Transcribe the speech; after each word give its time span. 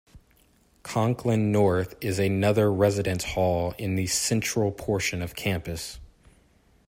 Conklin 0.81 1.51
North 1.51 1.93
is 2.03 2.17
another 2.17 2.71
residence 2.73 3.23
hall 3.23 3.75
in 3.77 3.93
the 3.97 4.07
central 4.07 4.71
portion 4.71 5.21
of 5.21 5.35
campus. 5.35 5.99